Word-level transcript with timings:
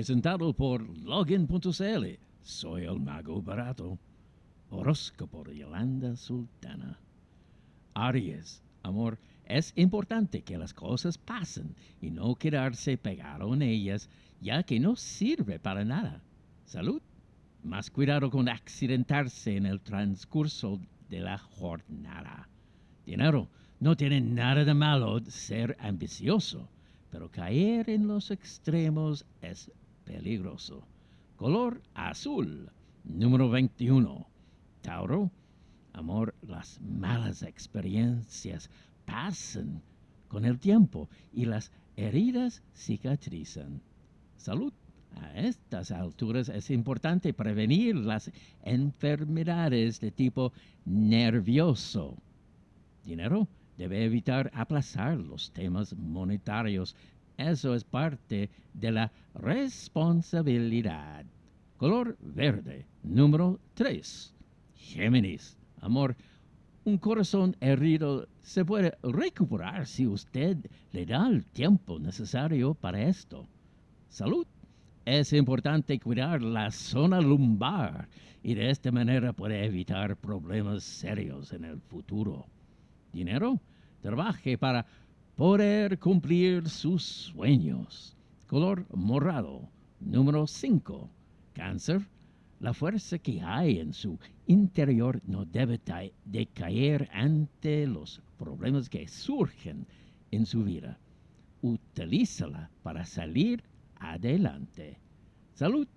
Presentado 0.00 0.54
por 0.54 0.88
Login.cl. 1.04 2.06
Soy 2.40 2.84
el 2.84 3.00
mago 3.00 3.42
barato. 3.42 3.98
Horóscopo 4.70 5.44
de 5.44 5.58
Yolanda 5.58 6.16
Sultana. 6.16 6.98
Aries, 7.92 8.62
amor, 8.82 9.18
es 9.44 9.74
importante 9.76 10.40
que 10.40 10.56
las 10.56 10.72
cosas 10.72 11.18
pasen 11.18 11.76
y 12.00 12.10
no 12.10 12.34
quedarse 12.34 12.96
pegado 12.96 13.52
en 13.52 13.60
ellas, 13.60 14.08
ya 14.40 14.62
que 14.62 14.80
no 14.80 14.96
sirve 14.96 15.58
para 15.58 15.84
nada. 15.84 16.22
Salud, 16.64 17.02
más 17.62 17.90
cuidado 17.90 18.30
con 18.30 18.48
accidentarse 18.48 19.58
en 19.58 19.66
el 19.66 19.82
transcurso 19.82 20.80
de 21.10 21.20
la 21.20 21.36
jornada. 21.36 22.48
Dinero, 23.04 23.50
no 23.80 23.98
tiene 23.98 24.22
nada 24.22 24.64
de 24.64 24.72
malo 24.72 25.20
ser 25.26 25.76
ambicioso, 25.78 26.70
pero 27.10 27.30
caer 27.30 27.90
en 27.90 28.08
los 28.08 28.30
extremos 28.30 29.26
es 29.42 29.70
Color 31.36 31.82
azul, 31.94 32.70
número 33.04 33.48
21. 33.48 34.26
Tauro, 34.82 35.30
amor, 35.92 36.34
las 36.42 36.80
malas 36.80 37.42
experiencias 37.42 38.70
pasan 39.04 39.82
con 40.28 40.44
el 40.44 40.58
tiempo 40.58 41.08
y 41.32 41.44
las 41.44 41.70
heridas 41.96 42.62
cicatrizan. 42.74 43.80
Salud. 44.36 44.72
A 45.16 45.40
estas 45.40 45.90
alturas 45.90 46.48
es 46.48 46.70
importante 46.70 47.34
prevenir 47.34 47.96
las 47.96 48.30
enfermedades 48.62 50.00
de 50.00 50.12
tipo 50.12 50.52
nervioso. 50.84 52.16
Dinero 53.04 53.48
debe 53.76 54.04
evitar 54.04 54.50
aplazar 54.54 55.18
los 55.18 55.50
temas 55.50 55.96
monetarios. 55.96 56.94
Eso 57.40 57.74
es 57.74 57.84
parte 57.84 58.50
de 58.74 58.92
la 58.92 59.10
responsabilidad. 59.34 61.24
Color 61.78 62.18
verde, 62.20 62.84
número 63.02 63.58
3. 63.72 64.34
Géminis, 64.74 65.56
amor, 65.80 66.14
un 66.84 66.98
corazón 66.98 67.56
herido 67.60 68.28
se 68.42 68.62
puede 68.66 68.92
recuperar 69.02 69.86
si 69.86 70.06
usted 70.06 70.58
le 70.92 71.06
da 71.06 71.26
el 71.28 71.46
tiempo 71.46 71.98
necesario 71.98 72.74
para 72.74 73.04
esto. 73.04 73.48
Salud. 74.10 74.46
Es 75.06 75.32
importante 75.32 75.98
cuidar 75.98 76.42
la 76.42 76.70
zona 76.70 77.22
lumbar 77.22 78.06
y 78.42 78.52
de 78.52 78.68
esta 78.68 78.92
manera 78.92 79.32
puede 79.32 79.64
evitar 79.64 80.14
problemas 80.14 80.84
serios 80.84 81.54
en 81.54 81.64
el 81.64 81.80
futuro. 81.80 82.44
Dinero. 83.14 83.58
Trabaje 84.02 84.56
para 84.56 84.86
poder 85.40 85.98
cumplir 85.98 86.68
sus 86.68 87.02
sueños. 87.02 88.14
Color 88.46 88.84
morado. 88.94 89.70
Número 89.98 90.46
5. 90.46 91.08
Cáncer. 91.54 92.06
La 92.58 92.74
fuerza 92.74 93.18
que 93.18 93.40
hay 93.40 93.78
en 93.78 93.94
su 93.94 94.18
interior 94.46 95.22
no 95.24 95.46
debe 95.46 95.80
decaer 96.26 97.08
ante 97.14 97.86
los 97.86 98.20
problemas 98.36 98.90
que 98.90 99.08
surgen 99.08 99.86
en 100.30 100.44
su 100.44 100.62
vida. 100.62 100.98
Utilízala 101.62 102.68
para 102.82 103.06
salir 103.06 103.64
adelante. 103.98 104.98
Salud, 105.54 105.88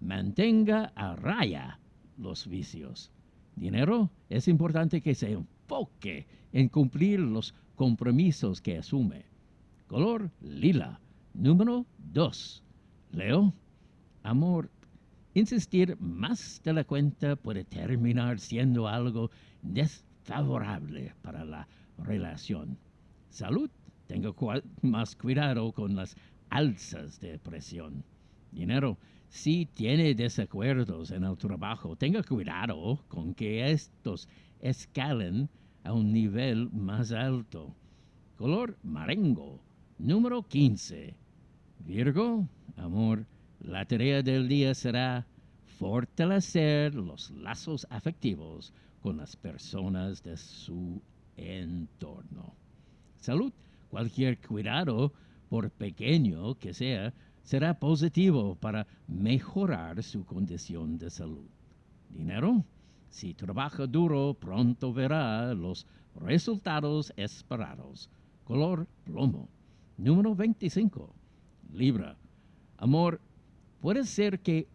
mantenga 0.00 0.90
a 0.96 1.14
raya 1.14 1.78
los 2.18 2.48
vicios. 2.48 3.12
Dinero, 3.54 4.10
es 4.28 4.48
importante 4.48 5.00
que 5.00 5.14
se 5.14 5.38
enfoque 5.70 6.26
en 6.52 6.68
cumplir 6.68 7.20
los 7.20 7.54
compromisos 7.76 8.60
que 8.60 8.78
asume. 8.78 9.24
Color 9.86 10.30
lila, 10.40 11.00
número 11.32 11.86
2. 12.12 12.62
Leo, 13.12 13.54
amor, 14.24 14.68
insistir 15.34 15.96
más 16.00 16.60
de 16.64 16.72
la 16.72 16.84
cuenta 16.84 17.36
puede 17.36 17.64
terminar 17.64 18.40
siendo 18.40 18.88
algo 18.88 19.30
desfavorable 19.62 21.14
para 21.22 21.44
la 21.44 21.68
relación. 21.98 22.76
Salud, 23.28 23.70
tenga 24.08 24.32
más 24.82 25.14
cuidado 25.14 25.72
con 25.72 25.94
las 25.94 26.16
alzas 26.48 27.20
de 27.20 27.38
presión. 27.38 28.02
Dinero, 28.50 28.98
si 29.30 29.64
tiene 29.64 30.14
desacuerdos 30.14 31.12
en 31.12 31.22
el 31.22 31.38
trabajo, 31.38 31.94
tenga 31.96 32.22
cuidado 32.22 32.98
con 33.08 33.32
que 33.32 33.70
estos 33.70 34.28
escalen 34.60 35.48
a 35.84 35.92
un 35.92 36.12
nivel 36.12 36.68
más 36.72 37.12
alto. 37.12 37.72
Color 38.36 38.76
marengo, 38.82 39.60
número 39.98 40.42
15. 40.42 41.14
Virgo, 41.86 42.46
amor, 42.76 43.24
la 43.60 43.84
tarea 43.84 44.20
del 44.22 44.48
día 44.48 44.74
será 44.74 45.24
fortalecer 45.78 46.94
los 46.96 47.30
lazos 47.30 47.86
afectivos 47.88 48.72
con 49.00 49.16
las 49.16 49.36
personas 49.36 50.24
de 50.24 50.36
su 50.36 51.00
entorno. 51.36 52.52
Salud, 53.20 53.52
cualquier 53.90 54.38
cuidado 54.38 55.12
por 55.48 55.70
pequeño 55.70 56.56
que 56.56 56.74
sea, 56.74 57.14
será 57.42 57.78
positivo 57.78 58.54
para 58.56 58.86
mejorar 59.06 60.02
su 60.02 60.24
condición 60.24 60.98
de 60.98 61.10
salud. 61.10 61.48
Dinero, 62.08 62.64
si 63.08 63.34
trabaja 63.34 63.86
duro, 63.86 64.34
pronto 64.34 64.92
verá 64.92 65.52
los 65.54 65.86
resultados 66.14 67.12
esperados. 67.16 68.08
Color 68.44 68.86
plomo. 69.04 69.48
Número 69.96 70.34
25. 70.34 71.12
Libra. 71.74 72.16
Amor, 72.78 73.20
puede 73.80 74.04
ser 74.04 74.40
que 74.40 74.68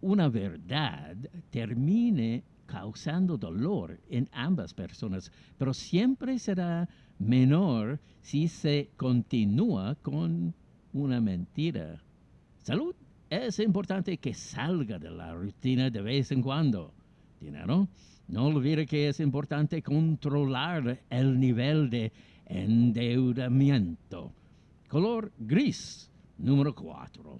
una 0.00 0.28
verdad 0.28 1.16
termine 1.50 2.44
causando 2.66 3.36
dolor 3.36 3.98
en 4.08 4.28
ambas 4.32 4.74
personas, 4.74 5.32
pero 5.56 5.72
siempre 5.72 6.38
será 6.38 6.88
menor 7.18 7.98
si 8.20 8.46
se 8.48 8.90
continúa 8.96 9.96
con 9.96 10.54
una 10.92 11.20
mentira. 11.20 12.00
Salud. 12.68 12.94
Es 13.30 13.60
importante 13.60 14.18
que 14.18 14.34
salga 14.34 14.98
de 14.98 15.10
la 15.10 15.32
rutina 15.32 15.88
de 15.88 16.02
vez 16.02 16.30
en 16.32 16.42
cuando. 16.42 16.92
Dinero. 17.40 17.88
No 18.26 18.48
olvide 18.48 18.84
que 18.84 19.08
es 19.08 19.20
importante 19.20 19.82
controlar 19.82 21.00
el 21.08 21.40
nivel 21.40 21.88
de 21.88 22.12
endeudamiento. 22.44 24.34
Color 24.86 25.32
gris, 25.38 26.10
número 26.36 26.74
4. 26.74 27.38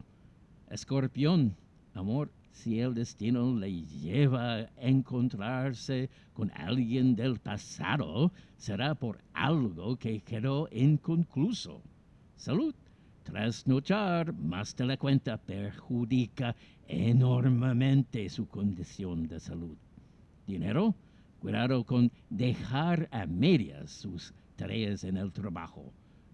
Escorpión, 0.70 1.54
amor, 1.92 2.30
si 2.50 2.80
el 2.80 2.94
destino 2.94 3.54
le 3.54 3.82
lleva 3.84 4.60
a 4.60 4.70
encontrarse 4.78 6.08
con 6.32 6.50
alguien 6.52 7.14
del 7.14 7.38
pasado, 7.38 8.32
será 8.56 8.94
por 8.94 9.18
algo 9.34 9.94
que 9.98 10.20
quedó 10.20 10.70
inconcluso. 10.72 11.82
Salud. 12.36 12.74
Trasnochar 13.28 14.32
más 14.32 14.74
de 14.74 14.86
la 14.86 14.96
cuenta 14.96 15.36
perjudica 15.36 16.56
enormemente 16.86 18.26
su 18.30 18.48
condición 18.48 19.28
de 19.28 19.38
salud. 19.38 19.76
Dinero. 20.46 20.94
Cuidado 21.38 21.84
con 21.84 22.10
dejar 22.30 23.06
a 23.12 23.26
medias 23.26 23.90
sus 23.90 24.32
tareas 24.56 25.04
en 25.04 25.18
el 25.18 25.30
trabajo. 25.30 25.92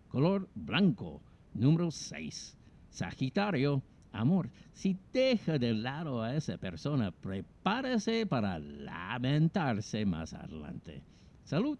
Color 0.09 0.49
blanco, 0.55 1.21
número 1.53 1.91
6. 1.91 2.57
Sagitario 2.91 3.83
Amor, 4.13 4.49
si 4.73 4.97
deja 5.13 5.59
de 5.59 5.75
lado 5.75 6.23
a 6.23 6.37
esa 6.37 6.57
persona, 6.59 7.11
prepárese 7.11 8.25
para 8.25 8.61
lamentarse 8.61 10.07
más 10.07 10.33
adelante. 10.33 11.03
Salud. 11.43 11.77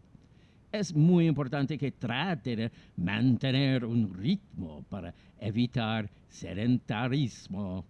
Es 0.75 0.93
muy 0.93 1.29
importante 1.29 1.79
que 1.79 1.93
trate 1.93 2.57
de 2.57 2.73
mantener 2.97 3.85
un 3.85 4.13
ritmo 4.13 4.85
para 4.91 5.15
evitar 5.39 6.11
sedentarismo. 6.29 7.85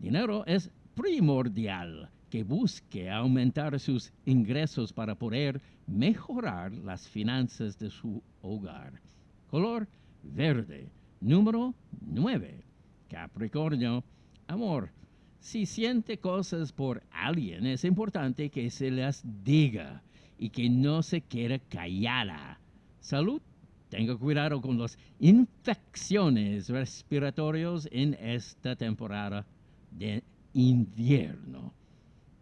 Dinero 0.00 0.44
es 0.44 0.68
primordial 0.96 2.10
que 2.28 2.42
busque 2.42 3.08
aumentar 3.08 3.78
sus 3.78 4.12
ingresos 4.26 4.92
para 4.92 5.14
poder 5.14 5.60
mejorar 5.86 6.72
las 6.72 7.06
finanzas 7.06 7.78
de 7.78 7.88
su 7.88 8.20
hogar. 8.42 9.00
Color 9.46 9.86
verde, 10.24 10.90
número 11.20 11.72
9. 12.00 12.64
Capricornio, 13.08 14.02
amor, 14.48 14.90
si 15.38 15.66
siente 15.66 16.18
cosas 16.18 16.72
por 16.72 17.00
alguien, 17.12 17.64
es 17.64 17.84
importante 17.84 18.50
que 18.50 18.70
se 18.70 18.90
las 18.90 19.22
diga 19.44 20.02
y 20.38 20.50
que 20.50 20.70
no 20.70 21.02
se 21.02 21.20
quede 21.20 21.60
callada. 21.60 22.58
Salud, 23.00 23.42
tenga 23.88 24.16
cuidado 24.16 24.60
con 24.60 24.78
las 24.78 24.98
infecciones 25.18 26.68
respiratorias 26.68 27.88
en 27.90 28.14
esta 28.14 28.76
temporada 28.76 29.46
de 29.90 30.22
invierno. 30.52 31.72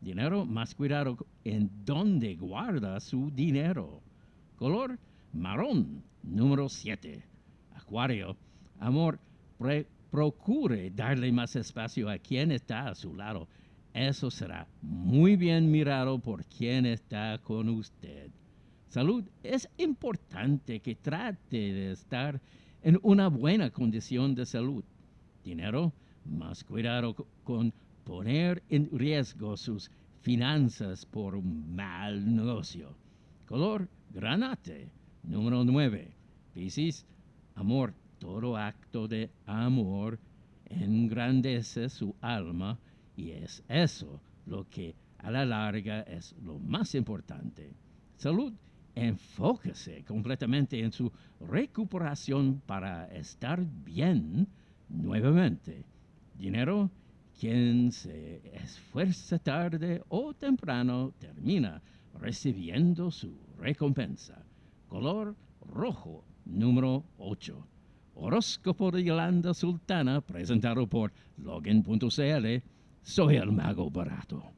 Dinero, 0.00 0.44
más 0.44 0.74
cuidado 0.74 1.16
en 1.44 1.70
dónde 1.84 2.36
guarda 2.36 3.00
su 3.00 3.30
dinero. 3.30 4.02
Color 4.56 4.98
marrón, 5.32 6.02
número 6.22 6.68
7. 6.68 7.22
Acuario, 7.74 8.36
amor, 8.78 9.18
procure 10.10 10.90
darle 10.90 11.32
más 11.32 11.56
espacio 11.56 12.08
a 12.08 12.18
quien 12.18 12.52
está 12.52 12.88
a 12.88 12.94
su 12.94 13.14
lado. 13.14 13.48
Eso 13.96 14.30
será 14.30 14.68
muy 14.82 15.36
bien 15.36 15.70
mirado 15.70 16.18
por 16.18 16.44
quien 16.44 16.84
está 16.84 17.38
con 17.38 17.70
usted. 17.70 18.30
Salud, 18.88 19.24
es 19.42 19.70
importante 19.78 20.80
que 20.80 20.96
trate 20.96 21.72
de 21.72 21.92
estar 21.92 22.38
en 22.82 22.98
una 23.02 23.28
buena 23.28 23.70
condición 23.70 24.34
de 24.34 24.44
salud. 24.44 24.84
Dinero, 25.42 25.94
más 26.26 26.62
cuidado 26.62 27.14
con 27.42 27.72
poner 28.04 28.62
en 28.68 28.90
riesgo 28.92 29.56
sus 29.56 29.90
finanzas 30.20 31.06
por 31.06 31.34
un 31.34 31.74
mal 31.74 32.36
negocio. 32.36 32.94
Color 33.46 33.88
granate. 34.12 34.90
Número 35.22 35.64
9. 35.64 36.12
Piscis, 36.52 37.06
amor. 37.54 37.94
Todo 38.18 38.58
acto 38.58 39.08
de 39.08 39.30
amor 39.46 40.18
engrandece 40.68 41.88
su 41.88 42.14
alma 42.20 42.78
y 43.16 43.30
es 43.30 43.64
eso 43.68 44.20
lo 44.46 44.68
que 44.68 44.94
a 45.18 45.30
la 45.30 45.44
larga 45.44 46.02
es 46.02 46.34
lo 46.42 46.58
más 46.58 46.94
importante. 46.94 47.72
Salud, 48.16 48.52
enfóquese 48.94 50.04
completamente 50.04 50.80
en 50.80 50.92
su 50.92 51.10
recuperación 51.40 52.62
para 52.66 53.06
estar 53.06 53.64
bien 53.84 54.46
nuevamente. 54.88 55.84
Dinero, 56.38 56.90
quien 57.38 57.92
se 57.92 58.40
esfuerza 58.54 59.38
tarde 59.38 60.02
o 60.08 60.32
temprano 60.34 61.12
termina 61.18 61.82
recibiendo 62.18 63.10
su 63.10 63.36
recompensa. 63.58 64.42
Color 64.88 65.34
rojo, 65.60 66.24
número 66.44 67.04
8. 67.18 67.66
Horóscopo 68.14 68.90
de 68.90 69.04
Yolanda 69.04 69.52
Sultana, 69.52 70.22
presentado 70.22 70.86
por 70.86 71.12
login.cl. 71.36 72.62
Soy 73.06 73.36
el 73.36 73.52
mago 73.52 73.88
barato. 73.88 74.55